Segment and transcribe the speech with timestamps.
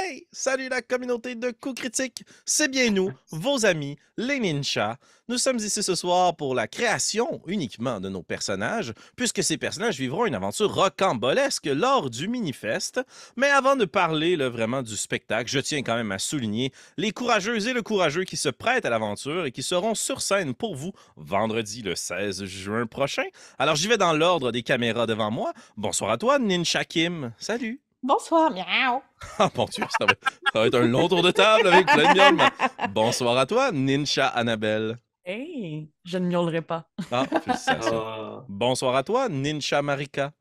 [0.00, 0.26] Hey!
[0.30, 2.24] Salut la communauté de coups critiques!
[2.44, 4.96] C'est bien nous, vos amis, les ninjas.
[5.28, 9.98] Nous sommes ici ce soir pour la création uniquement de nos personnages, puisque ces personnages
[9.98, 13.00] vivront une aventure rocambolesque lors du mini-fest.
[13.36, 17.66] Mais avant de parler vraiment du spectacle, je tiens quand même à souligner les courageuses
[17.66, 20.92] et le courageux qui se prêtent à l'aventure et qui seront sur scène pour vous
[21.16, 23.26] vendredi le 16 juin prochain.
[23.58, 25.52] Alors j'y vais dans l'ordre des caméras devant moi.
[25.76, 27.32] Bonsoir à toi, Ninja Kim.
[27.38, 27.80] Salut!
[28.02, 29.02] Bonsoir, miaou.
[29.38, 30.14] Ah mon Dieu, ça va,
[30.52, 32.50] ça va être un long tour de table avec plein de miaulements.
[32.90, 34.98] Bonsoir à toi, Ninja Annabelle.
[35.24, 36.88] Hey, je ne miaulerai pas.
[37.10, 37.26] Ah.
[37.66, 38.44] Ah.
[38.48, 40.32] Bonsoir à toi, Ninja Marika.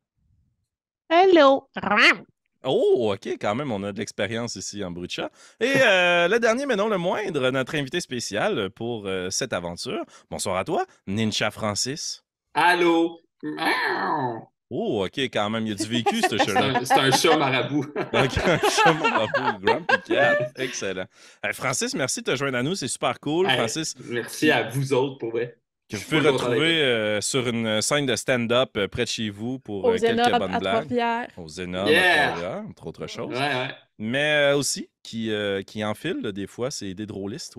[1.09, 1.68] Hello.
[2.63, 5.32] Oh, OK, quand même, on a de l'expérience ici en bruit de chat.
[5.60, 10.04] Et euh, le dernier, mais non le moindre, notre invité spécial pour euh, cette aventure.
[10.30, 12.24] Bonsoir à toi, Ninja Francis.
[12.54, 13.20] Allô?
[13.41, 14.48] Miaou.
[14.70, 16.81] Oh, OK, quand même, il y a du vécu, ce C'est chat-là.
[16.84, 17.85] c'est un chat marabout.
[17.98, 20.52] OK, un chat marabout, Grumpy Cat.
[20.57, 21.05] Excellent.
[21.53, 23.48] Francis, merci de te joindre à nous, c'est super cool.
[23.49, 25.57] Hey, Francis, Merci à vous autres pour vrai.
[25.90, 29.10] Que Je vous suis pouvez retrouver euh, sur une scène de stand-up euh, près de
[29.10, 30.62] chez vous pour euh, quelques à bonnes blagues.
[30.62, 31.27] Trois-Rivières.
[31.38, 32.12] Au Zénith, Yeah!
[32.12, 33.32] à Trois-Rivières, entre autres choses.
[33.34, 33.70] Ouais, ouais.
[33.99, 37.55] Mais euh, aussi, qui, euh, qui enfile, là, des fois, c'est des drôlistes.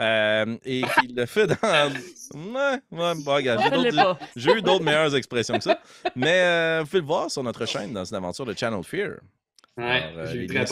[0.00, 1.56] Euh, et qui le fait dans.
[2.34, 3.62] Ouais, ouais, bon, regarde,
[4.36, 5.80] j'ai eu d'autres meilleures expressions que ça.
[6.16, 9.10] Mais euh, vous pouvez le voir sur notre chaîne dans une aventure de Channel Fear.
[9.76, 10.66] Ouais, Alors, euh, j'ai eu très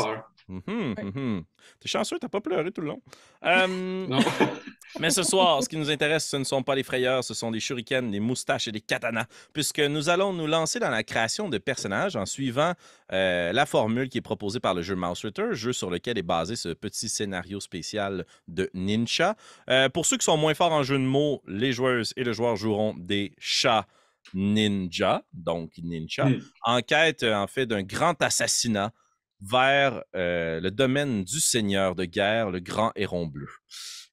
[0.50, 1.44] Mhm, mhm.
[1.78, 3.00] T'es chanceux, t'as pas pleuré tout le long.
[3.44, 3.66] Euh,
[4.08, 4.18] Non.
[5.00, 7.50] mais ce soir, ce qui nous intéresse, ce ne sont pas les frayeurs, ce sont
[7.52, 11.48] des shurikens, des moustaches et des katanas, puisque nous allons nous lancer dans la création
[11.48, 12.74] de personnages en suivant
[13.12, 16.22] euh, la formule qui est proposée par le jeu Mouse Ritter, jeu sur lequel est
[16.22, 19.36] basé ce petit scénario spécial de Ninja.
[19.68, 22.32] Euh, pour ceux qui sont moins forts en jeu de mots, les joueuses et le
[22.32, 23.86] joueur joueront des chats
[24.34, 26.40] ninja, donc ninja, Hmm.
[26.64, 28.92] en quête en fait d'un grand assassinat
[29.41, 33.48] vers euh, le domaine du seigneur de guerre, le grand héron bleu.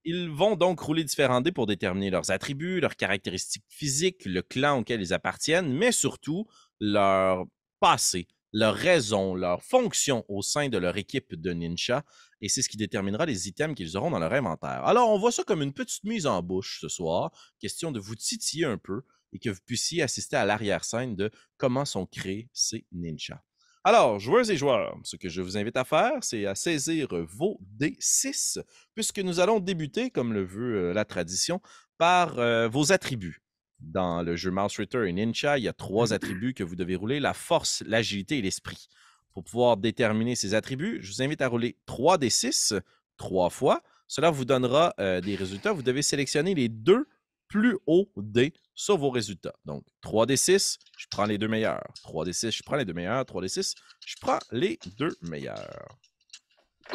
[0.03, 4.79] Ils vont donc rouler différents dés pour déterminer leurs attributs, leurs caractéristiques physiques, le clan
[4.79, 6.47] auquel ils appartiennent, mais surtout
[6.79, 7.45] leur
[7.81, 12.05] passé, leur raison, leur fonction au sein de leur équipe de ninja.
[12.39, 14.85] Et c'est ce qui déterminera les items qu'ils auront dans leur inventaire.
[14.85, 18.15] Alors, on voit ça comme une petite mise en bouche ce soir, question de vous
[18.15, 19.01] titiller un peu
[19.33, 23.43] et que vous puissiez assister à l'arrière-scène de comment sont créés ces ninjas.
[23.87, 27.57] Alors, joueurs et joueurs, ce que je vous invite à faire, c'est à saisir vos
[27.79, 28.61] D6,
[28.93, 31.61] puisque nous allons débuter, comme le veut euh, la tradition,
[31.97, 33.41] par euh, vos attributs.
[33.79, 36.97] Dans le jeu Mouse Ritter et Ninja, il y a trois attributs que vous devez
[36.97, 38.89] rouler, la force, l'agilité et l'esprit.
[39.31, 42.81] Pour pouvoir déterminer ces attributs, je vous invite à rouler 3 D6
[43.15, 43.83] trois fois.
[44.09, 45.71] Cela vous donnera euh, des résultats.
[45.71, 47.07] Vous devez sélectionner les deux
[47.47, 49.55] plus hauts dés sur vos résultats.
[49.65, 51.83] Donc, 3D6, je prends les deux meilleurs.
[52.05, 53.23] 3D6, je prends les deux meilleurs.
[53.23, 53.73] 3D6,
[54.05, 55.89] je prends les deux meilleurs.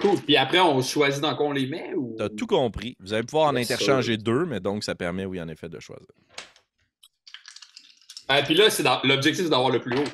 [0.00, 0.18] Cool.
[0.22, 2.14] Puis après, on choisit dans quoi on les met ou?
[2.16, 2.96] Tu as tout compris.
[3.00, 6.06] Vous allez pouvoir en interchanger deux, mais donc ça permet, oui, en effet, de choisir.
[8.28, 10.04] Ah, puis là, c'est dans- l'objectif, c'est d'avoir le plus haut.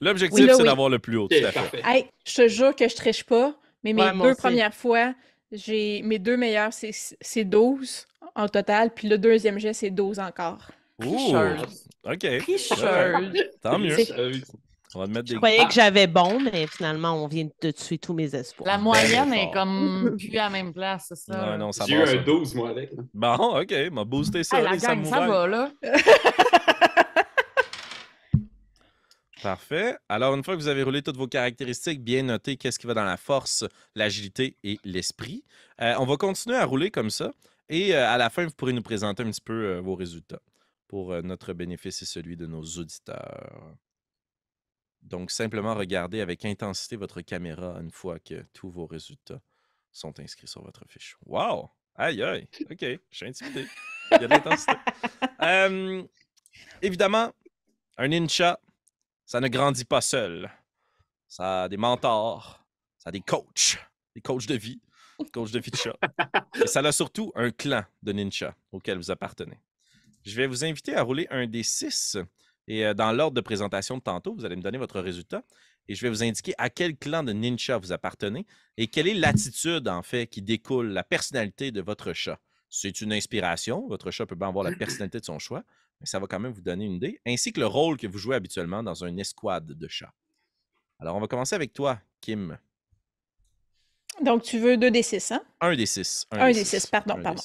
[0.00, 0.64] L'objectif, Oui, c'est oui.
[0.64, 1.82] d'avoir le plus haut, tout à fait.
[1.84, 5.14] Hey, je te jure que je triche pas, mais mes Ouais, deux premières fois,
[5.52, 6.90] j'ai mes deux meilleurs, c'est
[7.20, 10.70] c'est 12 en total, puis le deuxième jet, c'est 12 encore.
[11.04, 11.88] Ouh, Tricheuse.
[12.04, 12.38] OK.
[12.40, 13.50] Tricheuse.
[13.62, 13.96] Tant mieux.
[14.94, 15.64] On va te mettre Je croyais Ah.
[15.66, 18.66] que j'avais bon, mais finalement, on vient de tuer tous mes espoirs.
[18.70, 19.34] La moyenne fort.
[19.34, 21.46] est comme plus à la même place, c'est ça?
[21.52, 22.90] Non, non, ça J'ai eu un 12, moi, avec.
[23.14, 23.72] Bon, OK.
[23.90, 25.70] M'a boosté ça, Hey, la gang, ça va, là.
[29.42, 29.96] Parfait.
[30.08, 32.94] Alors, une fois que vous avez roulé toutes vos caractéristiques, bien noté qu'est-ce qui va
[32.94, 33.64] dans la force,
[33.96, 35.42] l'agilité et l'esprit,
[35.80, 37.32] euh, on va continuer à rouler comme ça.
[37.68, 40.38] Et euh, à la fin, vous pourrez nous présenter un petit peu euh, vos résultats
[40.92, 43.74] pour notre bénéfice et celui de nos auditeurs.
[45.00, 49.40] Donc, simplement regardez avec intensité votre caméra une fois que tous vos résultats
[49.90, 51.16] sont inscrits sur votre fiche.
[51.24, 51.70] Wow!
[51.94, 52.46] Aïe, aïe!
[52.70, 53.66] OK, je suis intimidé.
[54.10, 54.72] Il y a de l'intensité.
[55.40, 56.04] Euh,
[56.82, 57.32] évidemment,
[57.96, 58.60] un ninja,
[59.24, 60.48] ça ne grandit pas seul.
[61.26, 62.64] Ça a des mentors,
[62.98, 63.78] ça a des coachs,
[64.14, 64.80] des coachs de vie,
[65.18, 65.96] des coachs de vie de chat.
[66.62, 69.58] Et ça a surtout un clan de ninja auquel vous appartenez.
[70.24, 72.16] Je vais vous inviter à rouler un des six.
[72.68, 75.42] Et euh, dans l'ordre de présentation de tantôt, vous allez me donner votre résultat.
[75.88, 78.46] Et je vais vous indiquer à quel clan de ninja vous appartenez
[78.76, 82.38] et quelle est l'attitude, en fait, qui découle, la personnalité de votre chat.
[82.68, 83.88] C'est une inspiration.
[83.88, 85.64] Votre chat peut bien avoir la personnalité de son choix,
[86.00, 88.18] mais ça va quand même vous donner une idée, ainsi que le rôle que vous
[88.18, 90.12] jouez habituellement dans une escouade de chats.
[91.00, 92.56] Alors, on va commencer avec toi, Kim.
[94.20, 95.42] Donc, tu veux 2 des 6, hein?
[95.60, 96.26] Un des six.
[96.30, 97.42] Un des six, pardon, Un pardon.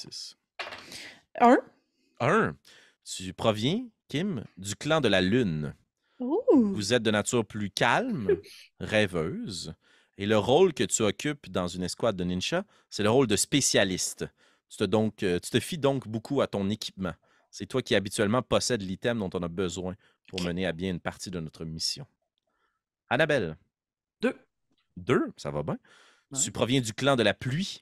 [2.20, 2.48] Un.
[2.48, 2.56] Un.
[3.04, 5.74] Tu proviens, Kim, du clan de la Lune.
[6.18, 8.28] Vous êtes de nature plus calme,
[8.80, 9.74] rêveuse,
[10.16, 13.36] Et le rôle que tu occupes dans une escouade de ninja, c'est le rôle de
[13.36, 14.26] spécialiste.
[14.68, 17.14] Tu te, donc, euh, tu te fies donc beaucoup à ton équipement.
[17.50, 19.94] C'est toi qui habituellement possèdes l'item dont on a besoin
[20.26, 22.06] pour mener à bien une partie de notre mission.
[23.08, 23.56] Annabelle.
[24.20, 24.36] Deux.
[24.96, 25.78] Deux, ça va bien.
[26.30, 26.38] Ouais.
[26.38, 27.80] Tu proviens du clan de la pluie.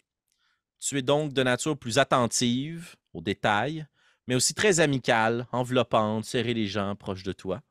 [0.78, 3.86] Tu es donc de nature plus attentive aux détails,
[4.26, 7.62] mais aussi très amicale, enveloppante, serrer les gens proches de toi.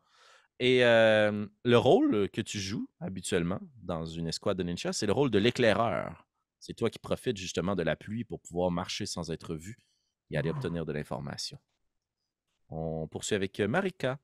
[0.60, 5.12] Et euh, le rôle que tu joues habituellement dans une escouade de ninja, c'est le
[5.12, 6.26] rôle de l'éclaireur.
[6.60, 9.78] C'est toi qui profites justement de la pluie pour pouvoir marcher sans être vu
[10.32, 11.60] et aller obtenir de l'information.
[12.70, 14.18] On poursuit avec euh, Marika.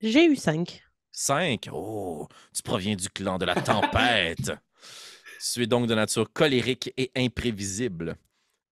[0.00, 0.82] J'ai eu cinq.
[1.12, 1.68] 5.
[1.72, 4.52] Oh, tu proviens du clan de la tempête.
[5.52, 8.16] tu es donc de nature colérique et imprévisible.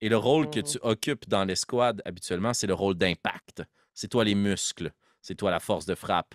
[0.01, 3.63] Et le rôle que tu occupes dans l'escouade, habituellement, c'est le rôle d'impact.
[3.95, 4.93] C'est toi les muscles.
[5.23, 6.35] C'est toi la force de frappe.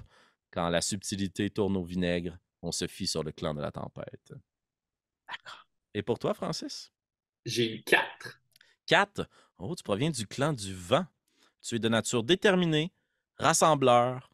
[0.52, 4.34] Quand la subtilité tourne au vinaigre, on se fie sur le clan de la tempête.
[5.28, 5.68] D'accord.
[5.94, 6.92] Et pour toi, Francis?
[7.46, 8.42] J'ai eu quatre.
[8.88, 9.28] 4.
[9.60, 11.06] Oh, tu proviens du clan du vent.
[11.62, 12.92] Tu es de nature déterminée,
[13.38, 14.30] rassembleur.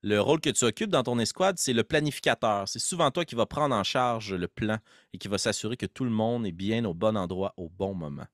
[0.00, 2.68] Le rôle que tu occupes dans ton escouade, c'est le planificateur.
[2.68, 4.78] C'est souvent toi qui vas prendre en charge le plan
[5.12, 7.94] et qui va s'assurer que tout le monde est bien au bon endroit au bon
[7.94, 8.26] moment.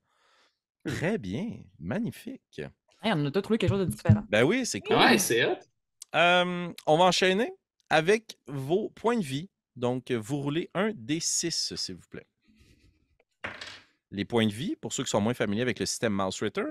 [0.85, 1.57] Très bien.
[1.79, 2.61] Magnifique.
[3.01, 4.23] Hey, on a tous trouvé quelque chose de différent.
[4.29, 4.97] Ben oui, c'est cool.
[4.97, 5.57] Ouais, c'est hot.
[6.15, 7.53] Euh, on va enchaîner
[7.89, 9.49] avec vos points de vie.
[9.75, 12.27] Donc, vous roulez un D6, s'il vous plaît.
[14.11, 16.65] Les points de vie, pour ceux qui sont moins familiers avec le système Mouse Ritter,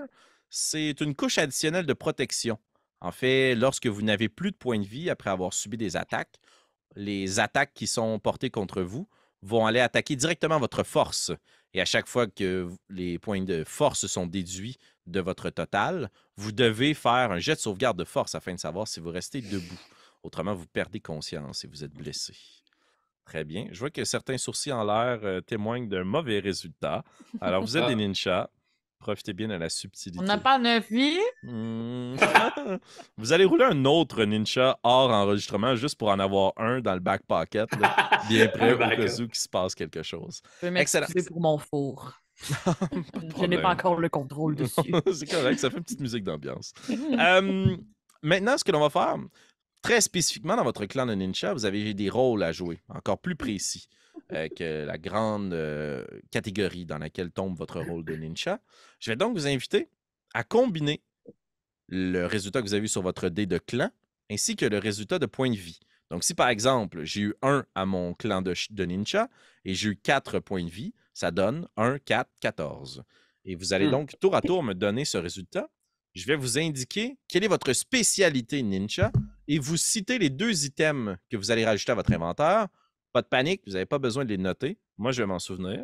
[0.50, 2.58] c'est une couche additionnelle de protection.
[3.00, 6.34] En fait, lorsque vous n'avez plus de points de vie après avoir subi des attaques,
[6.96, 9.08] les attaques qui sont portées contre vous
[9.43, 11.31] vont aller attaquer directement votre force.
[11.78, 16.50] Et à chaque fois que les points de force sont déduits de votre total, vous
[16.50, 19.78] devez faire un jet de sauvegarde de force afin de savoir si vous restez debout.
[20.25, 22.34] Autrement, vous perdez conscience et vous êtes blessé.
[23.25, 23.69] Très bien.
[23.70, 27.04] Je vois que certains sourcils en l'air euh, témoignent d'un mauvais résultat.
[27.40, 28.50] Alors, vous êtes des ninjas.
[28.99, 30.21] Profitez bien de la subtilité.
[30.21, 31.19] On n'a pas neuf vies.
[31.45, 32.17] Hmm.
[33.17, 37.00] vous allez rouler un autre ninja hors enregistrement juste pour en avoir un dans le
[37.00, 40.43] back pocket, là, bien prêt au cas où qu'il se passe quelque chose.
[40.62, 41.06] Je Excellent.
[41.29, 42.12] pour mon four.
[43.41, 44.93] Je n'ai pas encore le contrôle dessus.
[45.12, 46.73] c'est correct, ça fait une petite musique d'ambiance.
[46.91, 47.77] Euh,
[48.23, 49.17] maintenant, ce que l'on va faire,
[49.83, 53.35] très spécifiquement dans votre clan de ninja, vous avez des rôles à jouer, encore plus
[53.35, 53.89] précis
[54.32, 58.60] euh, que la grande euh, catégorie dans laquelle tombe votre rôle de ninja.
[59.00, 59.88] Je vais donc vous inviter
[60.34, 61.02] à combiner
[61.88, 63.90] le résultat que vous avez eu sur votre dé de clan
[64.30, 65.80] ainsi que le résultat de points de vie.
[66.10, 69.28] Donc, si par exemple, j'ai eu 1 à mon clan de, ninja
[69.64, 73.04] et j'ai eu 4 points de vie, ça donne 1, 4, 14.
[73.44, 73.92] Et vous allez Hmm.
[73.92, 75.69] donc tour à tour me donner ce résultat.
[76.14, 79.12] Je vais vous indiquer quelle est votre spécialité ninja
[79.46, 82.69] et vous citer les deux items que vous allez rajouter à votre inventaire.
[83.12, 84.78] Pas de panique, vous n'avez pas besoin de les noter.
[84.96, 85.78] Moi, je vais m'en souvenir.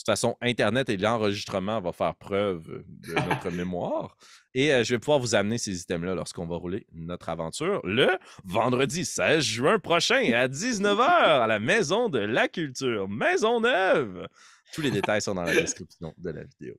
[0.00, 4.16] De toute façon, Internet et l'enregistrement vont faire preuve de notre mémoire.
[4.54, 8.08] Et euh, je vais pouvoir vous amener ces items-là lorsqu'on va rouler notre aventure le
[8.44, 14.26] vendredi 16 juin prochain à 19h à la Maison de la Culture, Maisonneuve.
[14.72, 16.76] Tous les détails sont dans la description de la vidéo.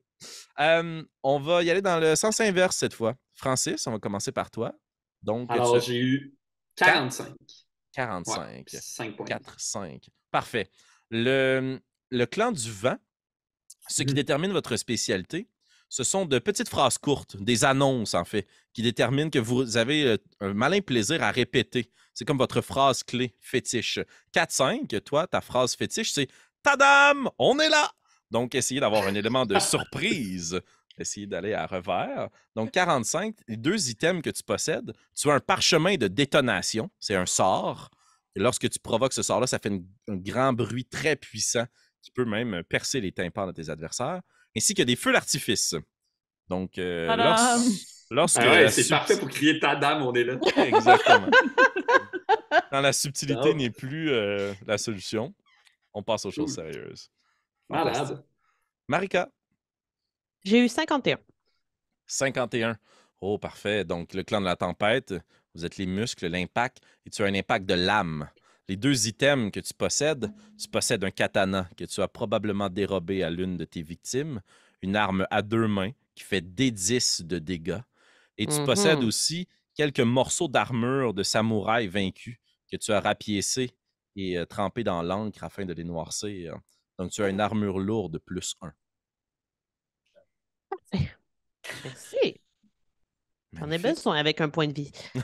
[0.60, 3.16] Euh, on va y aller dans le sens inverse cette fois.
[3.36, 4.74] Francis, on va commencer par toi.
[5.22, 6.34] Donc, Alors, tu j'ai eu
[6.78, 7.36] 45.
[7.94, 8.70] 45.
[8.70, 9.26] 5 points.
[9.26, 10.10] 4, 5.
[10.32, 10.70] Parfait.
[11.10, 11.80] Le,
[12.10, 12.98] le clan du vent,
[13.88, 14.16] ce qui Mhm.
[14.16, 15.48] détermine votre spécialité,
[15.90, 20.06] ce sont de petites phrases courtes, des annonces en fait, qui déterminent que vous avez
[20.06, 21.92] euh, un malin plaisir à répéter.
[22.14, 24.00] C'est comme votre phrase clé fétiche.
[24.34, 26.28] 4-5, toi, ta phrase fétiche, c'est
[26.64, 27.92] Tadam, on est là!
[28.30, 30.62] Donc, essayez d'avoir un élément de surprise.
[30.98, 32.30] Essayez d'aller à revers.
[32.56, 37.16] Donc, 45, les deux items que tu possèdes, tu as un parchemin de détonation, c'est
[37.16, 37.90] un sort.
[38.36, 41.66] Et lorsque tu provoques ce sort-là, ça fait une- un grand bruit très puissant
[42.02, 44.22] qui peut même percer les tympans de tes adversaires,
[44.56, 45.76] ainsi que des feux d'artifice.
[46.50, 47.08] Donc, euh,
[48.10, 48.40] lorsque.
[48.42, 50.38] Ah ouais, c'est parfait pour crier ta dame, on est là.
[50.58, 51.30] Exactement.
[52.72, 55.34] Quand la subtilité n'est plus euh, la solution,
[55.94, 57.10] on passe aux choses sérieuses.
[57.70, 58.24] Malade.
[58.88, 59.30] Marika,
[60.44, 61.18] J'ai eu 51.
[62.08, 62.78] 51.
[63.22, 63.86] Oh, parfait.
[63.86, 65.14] Donc, le clan de la tempête,
[65.54, 68.30] vous êtes les muscles, l'impact, et tu as un impact de lame.
[68.68, 73.22] Les deux items que tu possèdes, tu possèdes un katana que tu as probablement dérobé
[73.24, 74.42] à l'une de tes victimes,
[74.82, 77.82] une arme à deux mains qui fait D10 de dégâts,
[78.38, 78.66] et tu Mhm.
[78.66, 82.38] possèdes aussi quelques morceaux d'armure de samouraï vaincus
[82.72, 83.72] que tu as rapiécés
[84.16, 86.56] et euh, trempés dans l'encre afin de les noircir.
[86.98, 88.72] Donc, tu as une armure lourde plus un.
[91.84, 92.40] Merci.
[93.54, 94.92] J'en ai besoin avec un point de vie.
[95.16, 95.22] oui,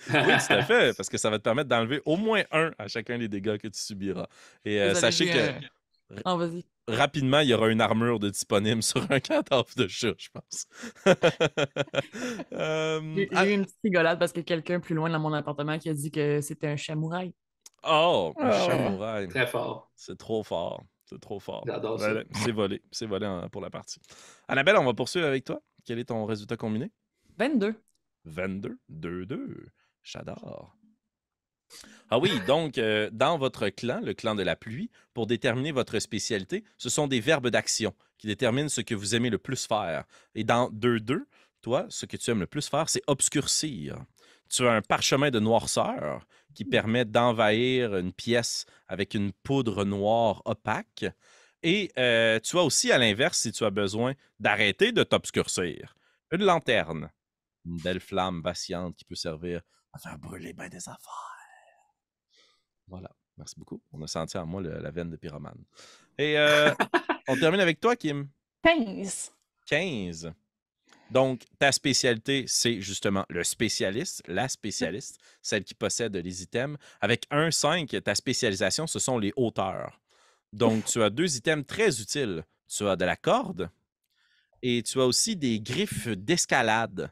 [0.00, 3.18] tout à fait, parce que ça va te permettre d'enlever au moins un à chacun
[3.18, 4.26] des dégâts que tu subiras.
[4.64, 5.52] Et euh, sachez que euh,
[6.24, 6.64] Oh, vas-y.
[6.88, 10.66] rapidement, il y aura une armure de disponible sur un cadavre de chat, je pense.
[12.52, 15.34] Euh, J'ai ah- j'ai eu une petite rigolade parce que quelqu'un plus loin dans mon
[15.34, 17.34] appartement qui a dit que c'était un chamouraï.
[17.84, 18.66] oh, un Oh.
[18.66, 19.28] chamouraï.
[19.28, 19.90] Très fort.
[19.96, 20.82] C'est trop fort.
[21.08, 21.64] C'est trop fort.
[21.66, 22.12] J'adore ça.
[22.12, 22.82] Voilà, C'est volé.
[22.90, 23.98] C'est volé en- pour la partie.
[24.46, 25.62] Annabelle, on va poursuivre avec toi.
[25.84, 26.90] Quel est ton résultat combiné?
[27.38, 27.74] 22.
[28.24, 29.68] 22, 2-2.
[30.02, 30.74] J'adore.
[32.10, 35.98] Ah oui, donc, euh, dans votre clan, le clan de la pluie, pour déterminer votre
[35.98, 40.04] spécialité, ce sont des verbes d'action qui déterminent ce que vous aimez le plus faire.
[40.34, 41.26] Et dans 2-2,
[41.60, 43.98] toi, ce que tu aimes le plus faire, c'est obscurcir.
[44.48, 46.26] Tu as un parchemin de noirceur
[46.58, 51.04] qui permet d'envahir une pièce avec une poudre noire opaque.
[51.62, 55.94] Et euh, tu as aussi, à l'inverse, si tu as besoin d'arrêter de t'obscurcir,
[56.32, 57.12] une lanterne
[57.64, 59.60] une belle flamme vacillante qui peut servir
[59.92, 61.36] à faire brûler bien des affaires.
[62.88, 63.10] Voilà.
[63.36, 63.80] Merci beaucoup.
[63.92, 65.62] On a senti en moi le- la veine de pyromane.
[66.18, 66.74] Et euh,
[67.28, 68.28] on termine avec toi, Kim.
[68.64, 69.30] 15.
[69.66, 70.32] 15.
[71.10, 76.76] Donc, ta spécialité, c'est justement le spécialiste, la spécialiste, celle qui possède les items.
[77.00, 80.00] Avec un 5, ta spécialisation, ce sont les hauteurs.
[80.52, 82.44] Donc, tu as deux items très utiles.
[82.68, 83.70] Tu as de la corde
[84.62, 87.10] et tu as aussi des griffes d'escalade.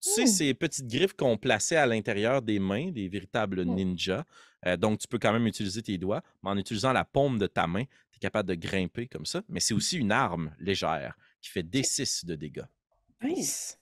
[0.00, 4.24] Tu sais, ces petites griffes qu'on plaçait à l'intérieur des mains, des véritables ninjas.
[4.66, 7.46] Euh, donc, tu peux quand même utiliser tes doigts, mais en utilisant la paume de
[7.46, 9.42] ta main, tu es capable de grimper comme ça.
[9.48, 12.64] Mais c'est aussi une arme légère qui fait D6 de dégâts.
[13.22, 13.78] Nice.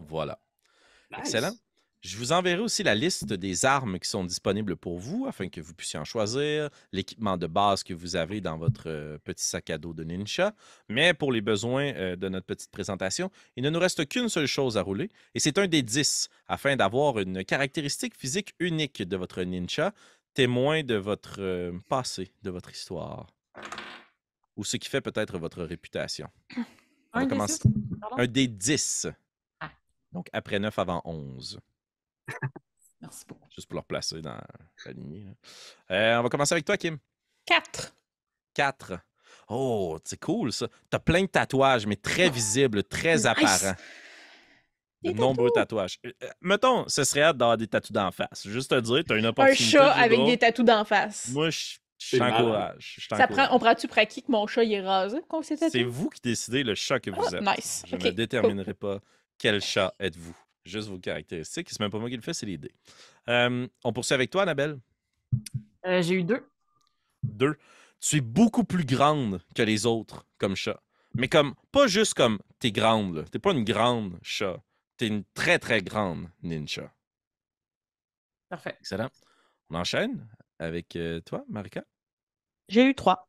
[0.00, 0.38] Voilà.
[1.10, 1.20] Nice.
[1.20, 1.52] Excellent.
[2.02, 5.60] Je vous enverrai aussi la liste des armes qui sont disponibles pour vous afin que
[5.60, 9.70] vous puissiez en choisir, l'équipement de base que vous avez dans votre euh, petit sac
[9.70, 10.52] à dos de Ninja.
[10.88, 14.48] Mais pour les besoins euh, de notre petite présentation, il ne nous reste qu'une seule
[14.48, 19.16] chose à rouler et c'est un des 10 afin d'avoir une caractéristique physique unique de
[19.16, 19.94] votre Ninja,
[20.34, 23.28] témoin de votre euh, passé, de votre histoire.
[24.56, 26.28] Ou ce qui fait peut-être votre réputation.
[27.14, 28.16] On Un des commencer- six, pardon?
[28.18, 29.06] Un des 10.
[29.60, 29.70] Ah.
[30.12, 31.58] Donc après 9 avant 11.
[33.00, 33.48] Merci beaucoup.
[33.54, 34.38] Juste pour le replacer dans
[34.86, 35.26] la lignée.
[35.90, 36.98] Euh, on va commencer avec toi, Kim.
[37.46, 37.94] 4.
[38.54, 38.92] 4.
[39.48, 40.68] Oh, c'est cool ça.
[40.88, 43.26] T'as plein de tatouages, mais très visibles, très Nice.
[43.26, 43.74] apparents.
[45.02, 45.98] De Des nombreux tatouages.
[46.06, 48.46] Euh, euh, mettons, ce serait hâte d'avoir des tatous d'en face.
[48.46, 49.64] Juste te dire, t'as une Un opportunité.
[49.64, 50.30] chat de avec drôle.
[50.30, 51.28] des tatous d'en face.
[51.32, 51.76] Moi, je
[52.10, 53.08] je t'encourage.
[53.30, 55.18] prend, on prend-tu pour acquis que mon chat il est rasé
[55.70, 57.42] C'est vous qui décidez le chat que vous Ah, êtes.
[57.58, 57.84] nice.
[57.86, 58.14] Je ne cool.
[58.14, 59.00] déterminerai pas
[59.38, 60.36] quel chat êtes-vous.
[60.64, 61.70] Juste vos caractéristiques.
[61.70, 62.74] C'est même pas moi qui le fais, c'est les dés.
[63.28, 64.78] Euh, on poursuit avec toi, Annabelle.
[65.86, 66.46] Euh, J'ai eu deux.
[67.22, 67.56] Deux.
[68.00, 70.80] Tu es beaucoup plus grande que les autres comme chat.
[71.14, 73.24] Mais comme, pas juste comme t'es grande.
[73.30, 74.56] T'es pas une grande chat.
[74.96, 76.92] T'es une très, très grande ninja.
[78.48, 78.76] Parfait.
[78.80, 79.08] Excellent.
[79.70, 80.28] On enchaîne
[80.58, 81.84] avec euh, toi, Marika.
[82.68, 83.28] J'ai eu 3.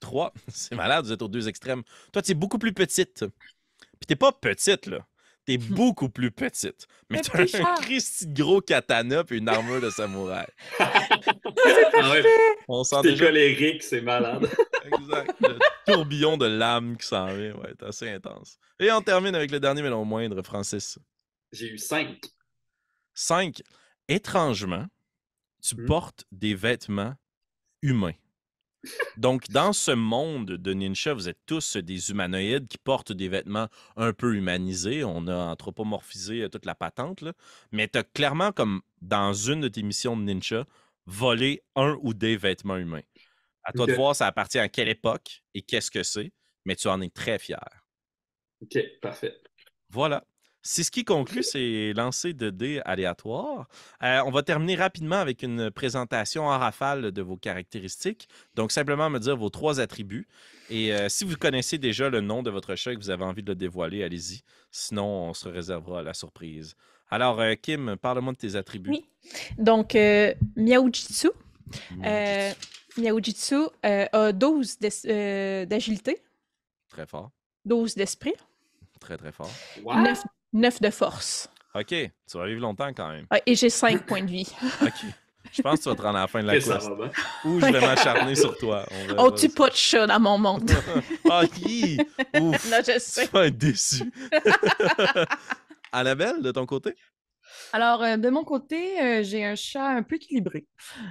[0.00, 0.32] Trois?
[0.48, 1.82] C'est malade, vous êtes aux deux extrêmes.
[2.12, 3.24] Toi, tu es beaucoup plus petite.
[3.98, 5.06] Puis t'es pas petite, là.
[5.46, 6.86] T'es beaucoup plus petite.
[7.08, 7.74] Mais t'as un.
[7.76, 10.46] Christy gros katana puis une armure de samouraï.
[12.02, 12.22] Ah ouais,
[12.68, 14.48] On sent T'es déjà colérique, c'est malade.
[14.84, 17.54] exact, le tourbillon de l'âme qui s'en vient.
[17.56, 18.58] Ouais, c'est assez intense.
[18.78, 20.98] Et on termine avec le dernier, mais non moindre, Francis.
[21.52, 22.18] J'ai eu 5.
[23.14, 23.60] 5.
[24.08, 24.86] Étrangement,
[25.62, 25.86] tu Hmm.
[25.86, 27.14] portes des vêtements
[27.82, 28.14] humains.
[29.16, 33.68] Donc, dans ce monde de ninja, vous êtes tous des humanoïdes qui portent des vêtements
[33.96, 35.04] un peu humanisés.
[35.04, 37.32] On a anthropomorphisé euh, toute la patente, là.
[37.72, 40.66] mais tu as clairement, comme dans une de tes missions de ninja,
[41.06, 43.02] volé un ou des vêtements humains.
[43.64, 46.32] À toi de voir, ça appartient à quelle époque et qu'est-ce que c'est,
[46.64, 47.60] mais tu en es très fier.
[48.62, 49.36] OK, parfait.
[49.90, 50.24] Voilà.
[50.62, 53.66] C'est ce qui conclut ces lancers de dés aléatoires.
[54.02, 58.28] Euh, on va terminer rapidement avec une présentation en rafale de vos caractéristiques.
[58.56, 60.28] Donc, simplement me dire vos trois attributs.
[60.68, 63.24] Et euh, si vous connaissez déjà le nom de votre chat et que vous avez
[63.24, 64.42] envie de le dévoiler, allez-y.
[64.70, 66.76] Sinon, on se réservera la surprise.
[67.10, 68.90] Alors, euh, Kim, parle-moi de tes attributs.
[68.90, 69.06] Oui.
[69.58, 71.28] Donc, euh, Miaojitsu.
[72.98, 73.54] Miaojitsu
[73.86, 76.18] euh, a 12 d'es- euh, d'agilité,
[76.88, 77.30] Très fort.
[77.64, 78.34] 12 d'esprit,
[79.00, 79.50] Très, très fort.
[79.84, 79.94] Wow!
[80.02, 80.22] 9,
[80.52, 81.48] 9 de force.
[81.74, 81.86] OK.
[81.88, 83.26] Tu vas vivre longtemps quand même.
[83.30, 84.48] Ouais, et j'ai 5 points de vie.
[84.82, 84.90] OK.
[85.52, 86.70] Je pense que tu vas te rendre à la fin de la quest.
[87.44, 88.86] Ou je vais m'acharner sur toi.
[89.18, 90.70] On tue pas de chat dans mon monde.
[91.30, 91.42] Ah!
[92.40, 92.70] Ouf!
[92.70, 93.26] non, je Tu sais.
[93.26, 94.02] vas être déçu.
[95.92, 96.94] Annabelle, de ton côté?
[97.72, 100.66] Alors, euh, de mon côté, euh, j'ai un chat un peu équilibré,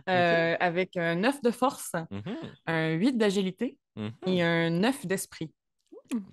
[0.09, 4.07] euh, avec un 9 de force, Mhm, un 8 d'agilité mhm.
[4.25, 4.29] Hmm.
[4.29, 5.51] et un 9 d'esprit.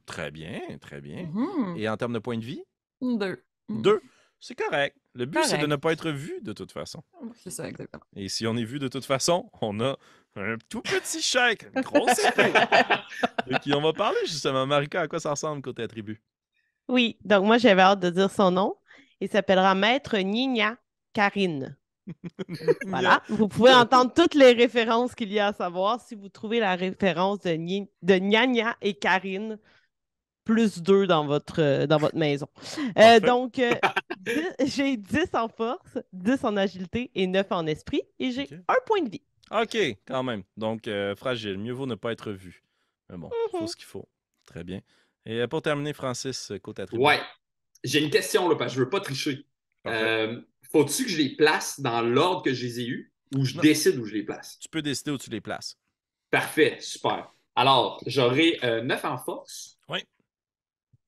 [0.06, 1.24] Très bien, très bien.
[1.32, 1.76] Mhm.
[1.76, 2.62] Et en termes de point de vie?
[3.00, 3.42] Deux.
[3.68, 3.82] Mm.
[3.82, 4.00] Deux.
[4.40, 4.96] C'est correct.
[5.14, 7.02] Le but, c'est de ne pas être vu de toute façon.
[7.34, 8.04] C'est ça, exactement.
[8.14, 9.96] Et si on est vu de toute façon, on a
[10.36, 12.52] un tout petit chèque, une grosse épée.
[13.48, 14.66] Et qui on va parler justement.
[14.66, 16.22] Marika, à quoi ça ressemble côté attribut?
[16.88, 18.76] Oui, donc moi, j'avais hâte de dire son nom.
[19.20, 20.76] Il s'appellera Maître Nina
[21.12, 21.76] Karine.
[22.86, 23.22] Voilà.
[23.28, 26.00] Vous pouvez entendre toutes les références qu'il y a à savoir.
[26.00, 29.58] Si vous trouvez la référence de, Ni- de et Karine,
[30.46, 32.46] plus deux dans votre, euh, dans votre maison.
[32.96, 33.74] Euh, donc, euh,
[34.20, 38.00] dix- j'ai 10 en force, 10 en agilité et 9 en esprit.
[38.18, 39.22] Et j'ai un point de vie.
[39.50, 39.76] OK,
[40.06, 40.42] quand même.
[40.56, 41.58] Donc, euh, fragile.
[41.58, 42.64] Mieux vaut ne pas être vu.
[43.10, 43.66] Mais bon, il faut Mhm.
[43.66, 44.08] ce qu'il faut.
[44.46, 44.80] Très bien.
[45.26, 47.02] Et pour terminer, Francis, côté attribut.
[47.04, 47.20] Ouais.
[47.84, 49.44] J'ai une question, là, parce que je veux pas tricher.
[49.86, 50.40] Euh,
[50.72, 53.62] Faut-tu que je les place dans l'ordre que je les ai eus ou je Non.
[53.62, 54.58] décide où je les place?
[54.58, 55.78] Tu peux décider où tu les places.
[56.30, 57.32] Parfait, super.
[57.54, 60.00] Alors, j'aurai euh, 9 en force, Oui.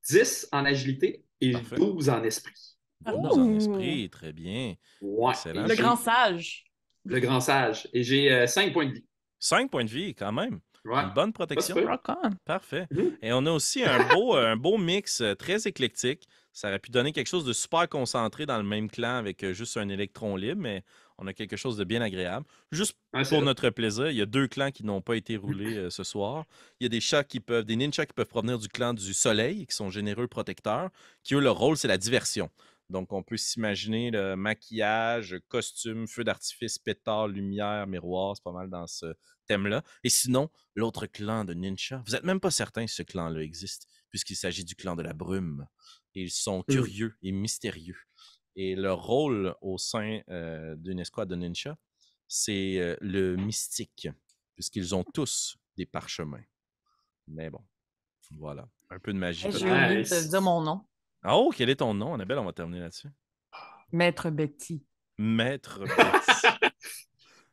[0.09, 1.77] 10 en agilité et Parfait.
[1.77, 2.77] 12 en esprit.
[3.07, 3.57] 12 en Ouh.
[3.57, 4.75] esprit, très bien.
[5.01, 5.35] Ouais.
[5.47, 6.65] Le grand sage.
[7.05, 7.89] Le grand sage.
[7.93, 9.05] Et j'ai 5 points de vie.
[9.39, 10.61] 5 points de vie, quand même.
[10.85, 11.03] Ouais.
[11.03, 11.77] Une bonne protection.
[11.87, 12.31] Rock on.
[12.45, 12.87] Parfait.
[12.91, 13.17] Mhm.
[13.23, 16.29] Et on a aussi un beau, un beau mix euh, très éclectique.
[16.53, 19.53] Ça aurait pu donner quelque chose de super concentré dans le même clan avec euh,
[19.53, 20.83] juste un électron libre, mais
[21.19, 22.47] on a quelque chose de bien agréable.
[22.73, 23.41] Juste pour vrai.
[23.43, 26.45] notre plaisir, il y a deux clans qui n'ont pas été roulés euh, ce soir.
[26.81, 29.15] Il y a des chats qui peuvent, des ninjas qui peuvent provenir du clan du
[29.15, 30.91] soleil, qui sont généreux protecteurs,
[31.23, 32.51] qui eux, leur rôle, c'est la diversion.
[32.91, 38.71] Donc, on peut s'imaginer le maquillage, costume, feu d'artifice, pétard, lumière, miroir, c'est pas mal
[38.71, 39.15] dans ce
[39.47, 39.83] thème-là.
[40.05, 43.87] Et sinon, l'autre clan de ninjas, vous n'êtes même pas certain si ce clan-là existe,
[44.09, 45.67] puisqu'il s'agit du clan de la brume.
[46.15, 47.99] Et ils sont curieux et mystérieux.
[48.57, 51.77] Et leur rôle au sein euh, d'une escouade de ninjas,
[52.27, 54.09] c'est euh, le mystique,
[54.55, 56.43] puisqu'ils ont tous des parchemins.
[57.27, 57.65] Mais bon,
[58.33, 58.67] voilà.
[58.91, 59.47] Un peu de magie.
[59.47, 60.09] Oublié de Nice.
[60.11, 60.85] te dire mon nom.
[61.23, 62.39] Ah, Oh, quel est ton nom, Annabelle?
[62.39, 63.09] On va terminer là-dessus.
[63.93, 64.85] Maître Betty.
[65.19, 66.71] Maître Betty.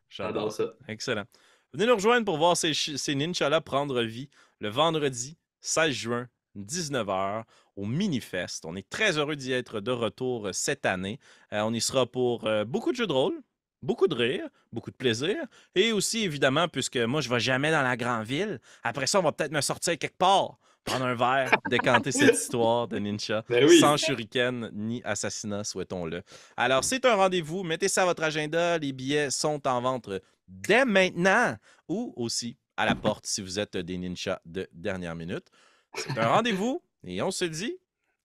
[0.09, 0.73] J'adore ça.
[0.87, 1.25] Excellent.
[1.73, 4.29] Venez nous rejoindre pour voir ces, ces ninjas-là prendre vie
[4.59, 7.43] le vendredi 16 juin, 19h,
[7.75, 8.65] au Minifest.
[8.65, 11.19] On est très heureux d'y être de retour euh, cette année.
[11.51, 13.41] Euh, on y sera pour euh, beaucoup de jeux de rôle,
[13.81, 15.35] beaucoup de rire, beaucoup de plaisir.
[15.73, 19.19] Et aussi, évidemment, puisque moi, je ne vais jamais dans la grande ville, après ça,
[19.19, 23.43] on va peut-être me sortir quelque part, prendre un verre, décanter cette histoire de ninja.
[23.49, 23.79] Ben oui.
[23.79, 26.21] Sans shuriken ni assassinat, souhaitons-le.
[26.55, 27.63] Alors, c'est un rendez-vous.
[27.63, 28.77] Mettez ça à votre agenda.
[28.77, 30.09] Les billets sont en vente
[30.47, 31.57] dès maintenant
[31.89, 35.47] ou aussi à la porte si vous êtes des ninjas de dernière minute.
[35.95, 37.77] C'est un rendez-vous et on se dit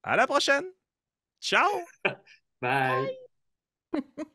[0.03, 0.65] à la prochaine.
[1.41, 1.69] Ciao!
[2.61, 3.17] Bye.